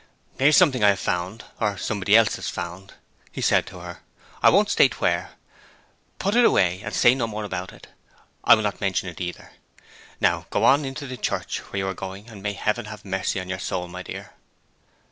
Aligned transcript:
'Here 0.39 0.47
is 0.47 0.57
something 0.57 0.83
I 0.83 0.89
have 0.89 0.99
found, 0.99 1.45
or 1.59 1.77
somebody 1.77 2.15
else 2.17 2.35
has 2.37 2.49
found,' 2.49 2.93
he 3.31 3.39
said 3.39 3.67
to 3.67 3.81
her. 3.81 3.99
'I 4.41 4.49
won't 4.49 4.71
state 4.71 4.99
where. 4.99 5.33
Put 6.17 6.33
it 6.35 6.43
away, 6.43 6.81
and 6.81 6.91
say 6.91 7.13
no 7.13 7.27
more 7.27 7.43
about 7.43 7.71
it. 7.71 7.85
I 8.43 8.55
will 8.55 8.63
not 8.63 8.81
mention 8.81 9.09
it 9.09 9.21
either. 9.21 9.51
Now 10.19 10.47
go 10.49 10.63
on 10.63 10.85
into 10.85 11.05
the 11.05 11.17
church 11.17 11.59
where 11.69 11.77
you 11.77 11.87
are 11.87 11.93
going, 11.93 12.29
and 12.31 12.41
may 12.41 12.53
Heaven 12.53 12.85
have 12.85 13.05
mercy 13.05 13.39
on 13.39 13.47
your 13.47 13.59
soul, 13.59 13.87
my 13.87 14.01
dear.' 14.01 14.33